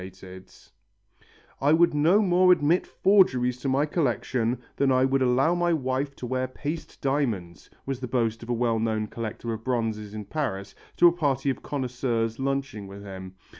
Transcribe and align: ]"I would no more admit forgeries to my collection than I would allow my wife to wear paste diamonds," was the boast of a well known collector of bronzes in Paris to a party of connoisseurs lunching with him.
]"I 1.61 1.73
would 1.73 1.93
no 1.93 2.23
more 2.23 2.51
admit 2.51 2.87
forgeries 2.87 3.59
to 3.59 3.69
my 3.69 3.85
collection 3.85 4.59
than 4.77 4.91
I 4.91 5.05
would 5.05 5.21
allow 5.21 5.53
my 5.53 5.73
wife 5.73 6.15
to 6.15 6.25
wear 6.25 6.47
paste 6.47 6.99
diamonds," 7.01 7.69
was 7.85 7.99
the 7.99 8.07
boast 8.07 8.41
of 8.41 8.49
a 8.49 8.53
well 8.53 8.79
known 8.79 9.05
collector 9.05 9.53
of 9.53 9.63
bronzes 9.63 10.15
in 10.15 10.25
Paris 10.25 10.73
to 10.97 11.07
a 11.07 11.11
party 11.11 11.51
of 11.51 11.61
connoisseurs 11.61 12.39
lunching 12.39 12.87
with 12.87 13.03
him. 13.03 13.35